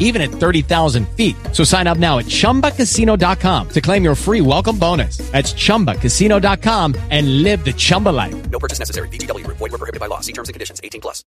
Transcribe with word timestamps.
even 0.00 0.20
at 0.20 0.30
30,000 0.30 1.06
feet. 1.16 1.36
So 1.52 1.62
sign 1.62 1.86
up 1.86 1.98
now 1.98 2.18
at 2.18 2.26
chumbacasino.com 2.26 3.68
to 3.68 3.80
claim 3.80 4.02
your 4.02 4.16
free 4.16 4.40
welcome 4.40 4.76
bonus. 4.76 5.18
That's 5.30 5.54
chumbacasino.com 5.54 6.96
and 7.10 7.42
live 7.44 7.64
the 7.64 7.72
Chumba 7.72 8.08
life. 8.08 8.50
No 8.50 8.58
purchase 8.58 8.80
necessary. 8.80 9.08
BGW. 9.08 9.46
Void 9.46 9.60
were 9.60 9.78
prohibited 9.78 10.00
by 10.00 10.06
law. 10.06 10.18
See 10.20 10.32
terms 10.32 10.48
and 10.48 10.54
conditions. 10.54 10.80
18 10.82 11.00
plus. 11.00 11.22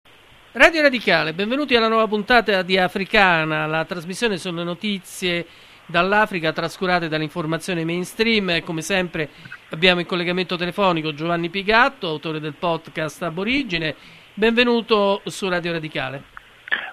Radio 0.53 0.83
Radicale, 0.83 1.33
benvenuti 1.33 1.77
alla 1.77 1.87
nuova 1.87 2.09
puntata 2.09 2.63
di 2.63 2.77
Africana. 2.77 3.67
La 3.67 3.85
trasmissione 3.85 4.37
sono 4.37 4.65
notizie 4.65 5.47
dall'Africa 5.87 6.53
trascurate 6.53 7.07
dall'informazione 7.07 7.85
mainstream. 7.85 8.61
Come 8.65 8.83
sempre 8.83 9.29
abbiamo 9.71 10.01
in 10.01 10.07
collegamento 10.07 10.57
telefonico 10.57 11.15
Giovanni 11.15 11.51
Pigatto, 11.51 12.09
autore 12.09 12.41
del 12.41 12.55
podcast 12.55 13.23
Aborigine. 13.23 13.95
Benvenuto 14.35 15.23
su 15.27 15.49
Radio 15.49 15.71
Radicale. 15.71 16.40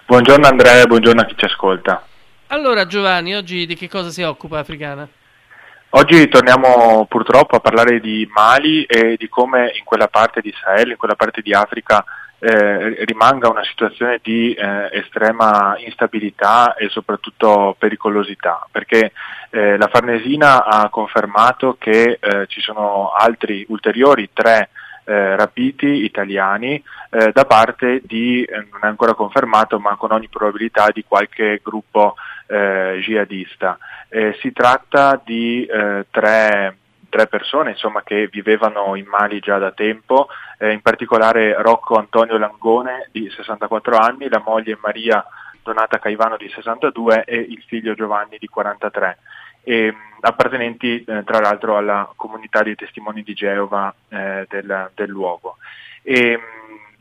Buongiorno 0.06 0.46
Andrea, 0.46 0.84
buongiorno 0.86 1.20
a 1.20 1.24
chi 1.24 1.34
ci 1.36 1.44
ascolta. 1.44 2.02
Allora 2.48 2.86
Giovanni, 2.86 3.34
oggi 3.34 3.66
di 3.66 3.76
che 3.76 3.88
cosa 3.88 4.10
si 4.10 4.22
occupa 4.22 4.58
Africana? 4.58 5.08
Oggi 5.90 6.28
torniamo 6.28 7.06
purtroppo 7.08 7.56
a 7.56 7.60
parlare 7.60 8.00
di 8.00 8.28
Mali 8.30 8.84
e 8.84 9.16
di 9.16 9.28
come 9.28 9.72
in 9.78 9.84
quella 9.84 10.08
parte 10.08 10.40
di 10.40 10.52
Sahel, 10.60 10.90
in 10.90 10.96
quella 10.96 11.14
parte 11.14 11.40
di 11.40 11.54
Africa 11.54 12.04
eh, 12.40 13.04
rimanga 13.04 13.48
una 13.48 13.64
situazione 13.64 14.20
di 14.22 14.52
eh, 14.52 14.88
estrema 14.92 15.76
instabilità 15.78 16.74
e 16.74 16.88
soprattutto 16.88 17.74
pericolosità, 17.78 18.66
perché 18.70 19.12
eh, 19.50 19.76
la 19.76 19.88
Farnesina 19.88 20.64
ha 20.64 20.88
confermato 20.88 21.76
che 21.78 22.18
eh, 22.20 22.46
ci 22.48 22.60
sono 22.60 23.12
altri 23.12 23.64
ulteriori 23.68 24.30
tre 24.32 24.70
eh, 25.08 25.36
rapiti 25.36 26.04
italiani 26.04 26.82
eh, 27.10 27.32
da 27.32 27.44
parte 27.44 28.02
di, 28.04 28.46
non 28.50 28.80
è 28.82 28.86
ancora 28.86 29.14
confermato, 29.14 29.78
ma 29.78 29.96
con 29.96 30.12
ogni 30.12 30.28
probabilità 30.28 30.90
di 30.92 31.04
qualche 31.06 31.60
gruppo 31.62 32.14
jihadista. 32.48 33.76
si 34.40 34.52
tratta 34.52 35.20
di 35.22 35.68
tre 36.10 36.74
tre 37.08 37.26
persone 37.26 37.70
insomma, 37.70 38.02
che 38.02 38.28
vivevano 38.30 38.94
in 38.94 39.06
Mali 39.06 39.40
già 39.40 39.58
da 39.58 39.72
tempo, 39.72 40.28
eh, 40.58 40.72
in 40.72 40.80
particolare 40.80 41.60
Rocco 41.60 41.96
Antonio 41.96 42.38
Langone 42.38 43.08
di 43.12 43.30
64 43.30 43.96
anni, 43.96 44.28
la 44.28 44.42
moglie 44.44 44.78
Maria 44.80 45.24
Donata 45.62 45.98
Caivano 45.98 46.36
di 46.36 46.48
62 46.48 47.24
e 47.24 47.36
il 47.36 47.62
figlio 47.66 47.94
Giovanni 47.94 48.36
di 48.38 48.46
43, 48.46 49.18
e, 49.68 49.94
appartenenti 50.20 51.04
eh, 51.04 51.22
tra 51.24 51.40
l'altro 51.40 51.76
alla 51.76 52.10
comunità 52.16 52.62
dei 52.62 52.74
testimoni 52.74 53.22
di 53.22 53.34
Geova 53.34 53.94
eh, 54.08 54.46
del, 54.48 54.90
del, 54.94 55.10
luogo. 55.10 55.58
E, 56.02 56.40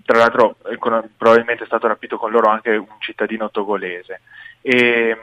tra 0.04 0.18
l'altro 0.18 0.58
probabilmente 1.18 1.64
è 1.64 1.66
stato 1.66 1.88
rapito 1.88 2.18
con 2.18 2.30
loro 2.30 2.50
anche 2.50 2.76
un 2.76 3.00
cittadino 3.00 3.50
togolese. 3.50 4.20
E, 4.62 5.18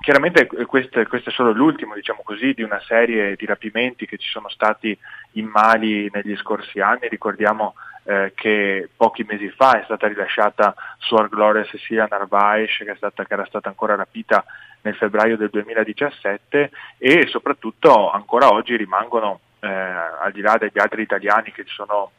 chiaramente 0.00 0.46
questo, 0.66 1.00
questo, 1.04 1.30
è 1.30 1.32
solo 1.32 1.52
l'ultimo, 1.52 1.94
diciamo 1.94 2.22
così, 2.24 2.52
di 2.52 2.62
una 2.62 2.80
serie 2.80 3.36
di 3.36 3.46
rapimenti 3.46 4.04
che 4.04 4.18
ci 4.18 4.28
sono 4.28 4.48
stati 4.48 4.98
in 5.32 5.46
Mali 5.46 6.10
negli 6.12 6.36
scorsi 6.36 6.80
anni. 6.80 7.06
Ricordiamo 7.08 7.74
eh, 8.04 8.32
che 8.34 8.88
pochi 8.96 9.24
mesi 9.28 9.48
fa 9.50 9.80
è 9.80 9.84
stata 9.84 10.06
rilasciata 10.06 10.74
Suor 10.98 11.28
Gloria 11.28 11.64
Cecilia 11.64 12.06
Narvaez, 12.08 12.76
che, 12.76 12.84
che, 12.84 13.26
era 13.28 13.46
stata 13.46 13.68
ancora 13.68 13.94
rapita 13.94 14.44
nel 14.82 14.94
febbraio 14.94 15.36
del 15.36 15.50
2017 15.50 16.70
e 16.98 17.26
soprattutto 17.26 18.10
ancora 18.10 18.52
oggi 18.52 18.76
rimangono, 18.76 19.40
eh, 19.60 19.68
al 19.68 20.32
di 20.32 20.40
là 20.40 20.56
degli 20.58 20.78
altri 20.78 21.02
italiani 21.02 21.52
che 21.52 21.64
ci 21.64 21.74
sono 21.74 22.12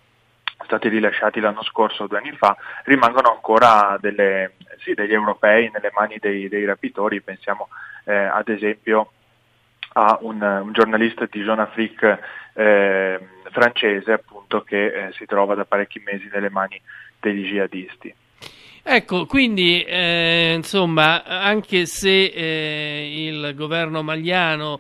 stati 0.66 0.90
rilasciati 0.90 1.40
l'anno 1.40 1.64
scorso 1.64 2.08
due 2.08 2.18
anni 2.18 2.36
fa, 2.36 2.56
rimangono 2.84 3.32
ancora 3.32 3.98
delle, 4.00 4.56
sì, 4.80 4.94
degli 4.94 5.14
europei 5.14 5.70
nelle 5.72 5.92
mani 5.94 6.18
dei, 6.20 6.50
dei 6.50 6.66
rapitori, 6.66 7.22
pensiamo 7.22 7.70
eh, 8.04 8.16
ad 8.16 8.50
esempio 8.50 9.12
a 9.94 10.20
un, 10.22 10.42
un 10.42 10.72
giornalista 10.72 11.28
di 11.30 11.42
Jeune 11.42 11.62
Afrique 11.62 12.20
eh, 12.54 13.20
francese 13.52 14.12
appunto 14.12 14.62
che 14.62 14.86
eh, 14.86 15.12
si 15.14 15.26
trova 15.26 15.56
da 15.56 15.66
parecchi 15.66 16.02
mesi 16.06 16.30
nelle 16.32 16.50
mani 16.50 16.80
degli 17.20 17.48
jihadisti. 17.48 18.14
Ecco, 18.82 19.26
quindi 19.26 19.84
eh, 19.84 20.54
insomma, 20.56 21.24
anche 21.24 21.86
se 21.86 22.26
eh, 22.26 23.28
il 23.28 23.54
governo 23.56 24.02
maliano 24.02 24.80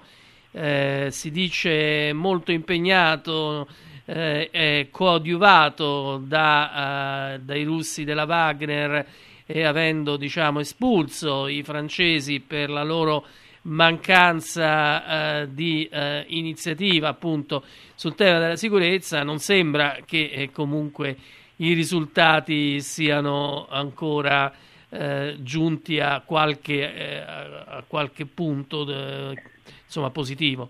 eh, 0.51 1.07
si 1.11 1.29
dice 1.31 2.11
molto 2.13 2.51
impegnato 2.51 3.67
eh, 4.05 4.49
è 4.49 4.87
coadiuvato 4.89 6.17
da, 6.25 7.35
uh, 7.35 7.43
dai 7.43 7.63
russi 7.63 8.03
della 8.03 8.25
Wagner 8.25 9.05
e 9.45 9.63
avendo 9.63 10.17
diciamo, 10.17 10.59
espulso 10.59 11.47
i 11.47 11.61
francesi 11.61 12.39
per 12.39 12.69
la 12.71 12.83
loro 12.83 13.25
mancanza 13.69 15.41
uh, 15.41 15.47
di 15.47 15.89
uh, 15.91 16.23
iniziativa 16.27 17.07
appunto 17.09 17.63
sul 17.95 18.15
tema 18.15 18.39
della 18.39 18.55
sicurezza 18.55 19.23
non 19.23 19.39
sembra 19.39 19.97
che 20.05 20.31
eh, 20.33 20.51
comunque 20.51 21.15
i 21.57 21.73
risultati 21.73 22.79
siano 22.81 23.67
ancora 23.69 24.51
eh, 24.89 25.35
giunti 25.39 25.99
a 25.99 26.21
qualche, 26.25 26.93
eh, 26.93 27.17
a 27.19 27.83
qualche 27.85 28.25
punto 28.25 28.83
de, 28.83 29.39
insomma, 29.83 30.09
positivo. 30.09 30.69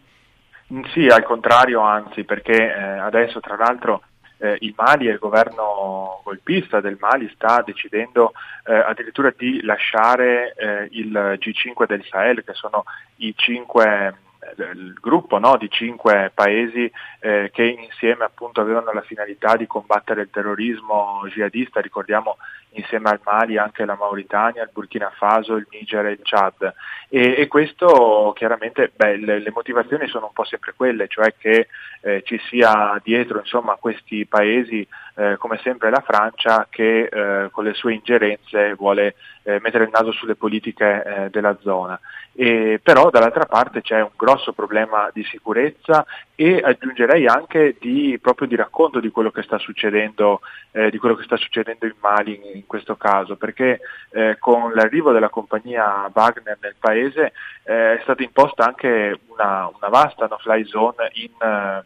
Sì, 0.94 1.08
al 1.08 1.24
contrario, 1.24 1.82
anzi, 1.82 2.24
perché 2.24 2.54
eh, 2.54 2.98
adesso 3.00 3.40
tra 3.40 3.56
l'altro 3.56 4.04
eh, 4.40 4.58
il 4.62 4.74
Mali 4.76 5.08
e 5.08 5.12
il 5.12 5.20
governo 5.20 6.22
golpista 6.24 6.82
del 6.82 6.98
Mali 7.00 7.30
sta 7.34 7.62
decidendo 7.66 8.34
eh, 8.66 8.74
addirittura 8.74 9.34
di 9.36 9.62
lasciare 9.62 10.54
eh, 10.56 10.88
il 10.92 11.12
G5 11.12 11.86
del 11.86 12.04
Sahel, 12.10 12.44
che 12.44 12.54
sono 12.54 12.84
i 13.18 13.34
cinque 13.36 14.28
il 14.58 14.94
gruppo 15.00 15.38
no, 15.38 15.58
di 15.58 15.70
cinque 15.70 16.32
paesi 16.34 16.90
eh, 17.20 17.50
che 17.54 17.64
insieme 17.64 18.24
appunto 18.24 18.62
avevano 18.62 18.92
la 18.94 19.02
finalità 19.02 19.56
di 19.56 19.68
combattere 19.68 20.22
il 20.22 20.30
terrorismo 20.32 21.22
jihadista, 21.28 21.82
ricordiamo 21.82 22.38
insieme 22.72 23.10
al 23.10 23.20
Mali 23.24 23.58
anche 23.58 23.86
la 23.86 23.96
Mauritania, 23.96 24.64
il 24.64 24.70
Burkina 24.72 25.12
Faso, 25.16 25.56
il 25.56 25.68
Niger 25.72 26.06
e 26.06 26.12
il 26.12 26.20
Chad. 26.22 26.74
E, 27.10 27.36
e 27.38 27.48
questo 27.48 28.32
chiaramente, 28.36 28.92
beh, 28.96 29.18
le, 29.18 29.40
le, 29.40 29.52
motivazioni 29.52 30.08
sono 30.08 30.28
un 30.28 30.34
po' 30.34 30.46
sempre 30.46 30.74
quelle, 30.76 31.08
cioè 31.08 31.34
che 31.38 31.68
eh, 32.02 32.22
ci 32.24 32.40
sia 32.48 33.00
dietro 33.04 33.40
insomma, 33.40 33.76
questi 33.76 34.26
paesi 34.26 34.88
eh, 35.16 35.38
come 35.38 35.60
sempre 35.62 35.90
la 35.90 36.02
Francia 36.02 36.68
che 36.70 37.10
eh, 37.12 37.50
con 37.52 37.64
le 37.64 37.74
sue 37.74 37.94
ingerenze 37.94 38.74
vuole 38.74 39.16
eh, 39.44 39.60
mettere 39.62 39.86
il 39.86 39.90
naso 39.92 40.12
sulle 40.12 40.36
politiche 40.36 41.04
eh, 41.04 41.30
della 41.30 41.58
zona. 41.62 42.00
E, 42.34 42.80
però 42.82 43.10
dall'altra 43.10 43.46
parte 43.46 43.82
c'è 43.82 44.02
un 44.02 44.12
grosso 44.16 44.54
problema 44.54 45.10
di 45.12 45.24
sicurezza 45.26 46.06
e 46.36 46.62
aggiungerei 46.64 47.28
anche 47.28 47.76
di, 47.80 48.18
proprio 48.22 48.48
di 48.48 48.56
racconto 48.56 49.00
di 49.00 49.10
quello 49.10 49.32
che 49.32 49.42
sta 49.42 49.58
succedendo, 49.58 50.40
eh, 50.72 50.90
di 50.90 50.98
quello 50.98 51.16
che 51.16 51.24
sta 51.24 51.36
succedendo 51.36 51.86
in 51.86 51.96
Mali 52.00 52.36
in, 52.36 52.58
in 52.58 52.66
questo 52.66 52.96
caso, 52.96 53.36
perché 53.36 53.82
eh, 54.12 54.38
con 54.40 54.72
l'arrivo 54.74 55.12
della 55.12 55.30
compagnia 55.30 56.10
Wagner 56.14 56.58
nel 56.62 56.76
paese 56.80 57.34
è 57.64 58.00
stata 58.02 58.24
imposta 58.24 58.66
anche 58.66 59.20
una, 59.28 59.70
una 59.76 59.90
vasta 59.90 60.28
no-fly 60.28 60.66
zone 60.66 61.10
in, 61.14 61.84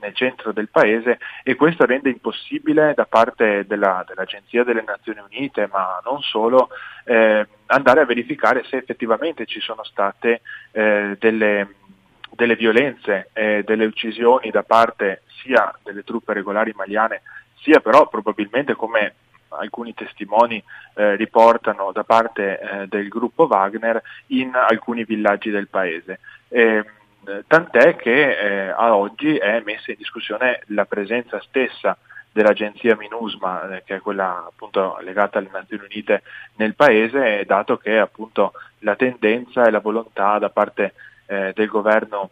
nel 0.00 0.14
centro 0.14 0.52
del 0.52 0.68
paese 0.68 1.18
e 1.42 1.54
questo 1.54 1.84
rende 1.84 2.10
impossibile 2.10 2.94
da 2.94 3.06
parte 3.06 3.64
della, 3.66 4.04
dell'Agenzia 4.06 4.64
delle 4.64 4.82
Nazioni 4.86 5.20
Unite, 5.20 5.68
ma 5.70 6.00
non 6.04 6.20
solo, 6.22 6.68
eh, 7.04 7.46
andare 7.66 8.00
a 8.00 8.06
verificare 8.06 8.64
se 8.64 8.76
effettivamente 8.76 9.46
ci 9.46 9.60
sono 9.60 9.84
state 9.84 10.40
eh, 10.72 11.16
delle 11.18 11.68
delle 12.34 12.56
violenze 12.56 13.30
e 13.32 13.62
delle 13.64 13.84
uccisioni 13.84 14.50
da 14.50 14.62
parte 14.62 15.22
sia 15.42 15.72
delle 15.82 16.02
truppe 16.02 16.32
regolari 16.32 16.72
maliane, 16.74 17.22
sia 17.60 17.80
però 17.80 18.08
probabilmente 18.08 18.74
come 18.74 19.14
alcuni 19.48 19.94
testimoni 19.94 20.62
eh, 20.94 21.16
riportano 21.16 21.92
da 21.92 22.02
parte 22.02 22.58
eh, 22.58 22.86
del 22.88 23.08
gruppo 23.08 23.44
Wagner 23.44 24.02
in 24.28 24.52
alcuni 24.54 25.04
villaggi 25.04 25.50
del 25.50 25.68
paese. 25.68 26.18
E, 26.48 26.84
tant'è 27.46 27.96
che 27.96 28.38
eh, 28.38 28.68
a 28.68 28.96
oggi 28.96 29.36
è 29.36 29.62
messa 29.64 29.90
in 29.90 29.96
discussione 29.98 30.62
la 30.66 30.84
presenza 30.84 31.40
stessa 31.40 31.96
dell'agenzia 32.32 32.96
MINUSMA, 32.96 33.76
eh, 33.76 33.82
che 33.84 33.96
è 33.96 34.00
quella 34.00 34.44
appunto 34.48 34.98
legata 35.02 35.38
alle 35.38 35.50
Nazioni 35.52 35.84
Unite 35.84 36.22
nel 36.56 36.74
paese, 36.74 37.44
dato 37.46 37.76
che 37.76 37.98
appunto 37.98 38.52
la 38.80 38.96
tendenza 38.96 39.64
e 39.64 39.70
la 39.70 39.78
volontà 39.78 40.38
da 40.38 40.50
parte 40.50 40.94
eh, 41.26 41.52
del 41.54 41.68
governo 41.68 42.30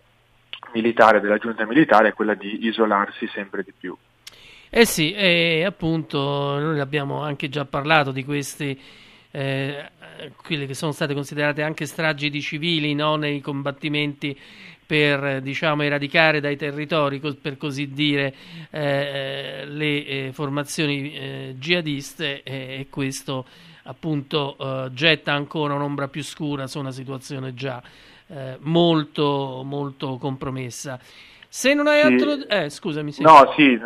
militare, 0.72 1.20
della 1.20 1.38
giunta 1.38 1.64
militare, 1.66 2.08
è 2.08 2.12
quella 2.14 2.34
di 2.34 2.66
isolarsi 2.66 3.28
sempre 3.28 3.62
di 3.62 3.72
più. 3.78 3.96
Eh 4.74 4.86
sì, 4.86 5.12
e 5.12 5.64
appunto 5.64 6.18
noi 6.58 6.80
abbiamo 6.80 7.22
anche 7.22 7.48
già 7.48 7.64
parlato 7.64 8.10
di 8.10 8.24
questi, 8.24 8.80
eh, 9.32 9.90
quelle 10.44 10.66
che 10.66 10.74
sono 10.74 10.92
state 10.92 11.14
considerate 11.14 11.62
anche 11.62 11.86
stragi 11.86 12.30
di 12.30 12.40
civili 12.40 12.94
no? 12.94 13.16
nei 13.16 13.40
combattimenti 13.40 14.38
per 14.84 15.40
diciamo, 15.40 15.82
eradicare 15.84 16.40
dai 16.40 16.56
territori, 16.56 17.18
per 17.18 17.56
così 17.56 17.92
dire, 17.92 18.34
eh, 18.70 19.64
le 19.66 20.04
eh, 20.04 20.30
formazioni 20.34 21.14
eh, 21.14 21.54
jihadiste 21.58 22.42
e 22.42 22.86
questo 22.90 23.46
appunto 23.84 24.56
eh, 24.58 24.90
getta 24.92 25.32
ancora 25.32 25.74
un'ombra 25.74 26.08
più 26.08 26.22
scura 26.22 26.66
su 26.66 26.78
una 26.78 26.90
situazione 26.90 27.54
già 27.54 27.82
eh, 28.26 28.58
molto, 28.60 29.62
molto 29.64 30.18
compromessa. 30.18 30.98
Se 31.48 31.72
non 31.72 31.86
hai 31.86 32.00
sì. 32.00 32.06
altro... 32.06 32.46
Eh, 32.48 32.68
scusami. 32.68 33.12
Sì. 33.12 33.22
No, 33.22 33.52
sì, 33.56 33.78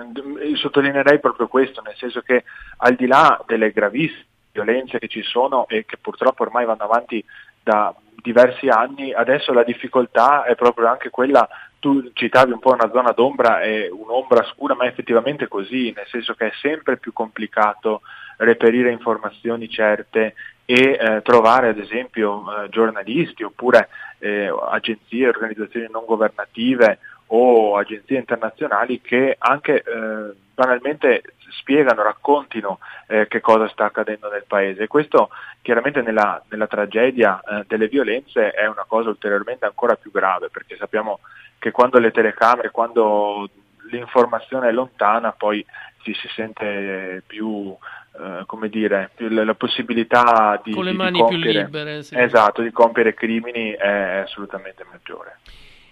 sottolineerei 0.57 1.21
proprio 1.21 1.47
questo, 1.47 1.83
nel 1.83 1.95
senso 1.97 2.21
che 2.21 2.43
al 2.79 2.97
di 2.97 3.07
là 3.07 3.43
delle 3.47 3.71
gravissime 3.71 4.25
violenze 4.57 4.99
che 4.99 5.09
ci 5.09 5.23
sono 5.23 5.69
e 5.69 5.85
che 5.85 5.99
purtroppo 5.99 6.43
ormai 6.43 6.65
vanno 6.65 6.85
avanti 6.85 7.23
da 7.63 7.95
diversi 8.23 8.69
anni, 8.69 9.13
adesso 9.13 9.53
la 9.53 9.63
difficoltà 9.63 10.45
è 10.45 10.55
proprio 10.55 10.89
anche 10.89 11.11
quella, 11.11 11.47
tu 11.79 12.11
citavi 12.13 12.53
un 12.53 12.59
po' 12.59 12.73
una 12.73 12.91
zona 12.91 13.13
d'ombra 13.13 13.61
e 13.61 13.89
un'ombra 13.91 14.43
scura, 14.45 14.75
ma 14.75 14.85
è 14.85 14.89
effettivamente 14.89 15.47
così, 15.47 15.93
nel 15.95 16.07
senso 16.09 16.35
che 16.35 16.47
è 16.47 16.53
sempre 16.61 16.97
più 16.97 17.13
complicato 17.13 18.01
reperire 18.39 18.91
informazioni 18.91 19.69
certe 19.69 20.35
e 20.65 20.99
eh, 21.01 21.23
trovare 21.23 21.69
ad 21.69 21.79
esempio 21.79 22.43
eh, 22.43 22.69
giornalisti 22.71 23.45
oppure 23.45 23.89
eh, 24.19 24.53
agenzie, 24.71 25.29
organizzazioni 25.29 25.87
non 25.91 26.05
governative 26.05 26.99
o 27.29 27.77
agenzie 27.77 28.19
internazionali 28.19 29.01
che 29.01 29.37
anche 29.39 29.83
eh, 29.83 30.35
banalmente 30.55 31.23
spiegano, 31.59 32.03
raccontino 32.03 32.79
eh, 33.09 33.27
che 33.29 33.41
cosa 33.41 33.69
sta 33.69 33.87
accadendo 33.87 34.31
nel 34.31 34.45
paese. 34.47 34.87
Questo 34.87 35.31
chiaramente 35.63 36.03
nella, 36.03 36.43
nella 36.49 36.67
tragedia 36.67 37.41
eh, 37.41 37.65
delle 37.67 37.89
violenze 37.89 38.51
è 38.51 38.67
una 38.67 38.85
cosa 38.87 39.09
ulteriormente 39.09 39.65
ancora 39.65 39.97
più 39.97 40.11
grave, 40.11 40.49
perché 40.49 40.77
sappiamo 40.77 41.21
che 41.59 41.71
quando 41.71 41.99
le 41.99 42.11
telecamere, 42.11 42.71
quando 42.71 43.49
l'informazione 43.91 44.69
è 44.69 44.73
lontana, 44.73 45.33
poi 45.33 45.65
ci 46.03 46.15
si 46.15 46.29
sente 46.29 47.23
più, 47.27 47.77
eh, 48.19 48.45
come 48.47 48.69
dire, 48.69 49.11
più 49.15 49.29
la, 49.29 49.55
possibilità 49.55 50.61
di, 50.63 50.73
Con 50.73 50.85
le 50.85 50.93
di, 50.93 50.97
mani 50.97 51.13
di 51.13 51.19
compiere, 51.19 51.51
più 51.51 51.61
libere, 51.65 52.03
sì. 52.03 52.19
esatto, 52.19 52.63
di 52.63 52.71
compiere 52.71 53.15
crimini 53.15 53.73
è 53.73 54.23
assolutamente 54.25 54.85
maggiore. 54.91 55.39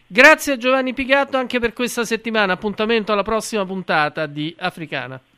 Grazie 0.07 0.53
a 0.53 0.57
Giovanni 0.57 0.93
Pigatto 0.93 1.37
anche 1.39 1.59
per 1.59 1.73
questa 1.73 2.05
settimana. 2.05 2.53
Appuntamento 2.53 3.13
alla 3.13 3.23
prossima 3.23 3.65
puntata 3.65 4.27
di 4.27 4.55
Africana. 4.59 5.21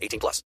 18 0.00 0.18
plus. 0.20 0.38